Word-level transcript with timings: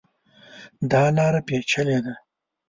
دا 0.91 1.01
لاره 1.15 1.41
پېچلې 1.47 1.97
ده. 2.05 2.13